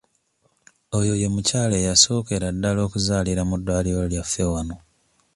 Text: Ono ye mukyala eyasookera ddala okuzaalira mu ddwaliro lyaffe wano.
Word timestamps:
Ono 0.95 1.13
ye 1.21 1.27
mukyala 1.33 1.75
eyasookera 1.77 2.47
ddala 2.55 2.79
okuzaalira 2.87 3.41
mu 3.49 3.55
ddwaliro 3.59 4.01
lyaffe 4.11 4.43
wano. 4.51 4.75